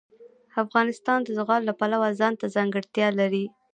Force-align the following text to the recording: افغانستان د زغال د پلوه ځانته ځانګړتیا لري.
افغانستان 0.63 1.19
د 1.23 1.27
زغال 1.37 1.61
د 1.65 1.71
پلوه 1.79 2.09
ځانته 2.19 2.45
ځانګړتیا 2.55 3.07
لري. 3.19 3.45